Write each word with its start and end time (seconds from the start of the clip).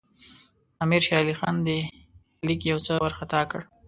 امیر 0.83 1.01
شېر 1.05 1.17
علي 1.23 1.35
خان 1.39 1.55
دې 1.67 1.79
لیک 2.47 2.61
یو 2.71 2.79
څه 2.85 2.91
وارخطا 3.01 3.41
کړ. 3.51 3.61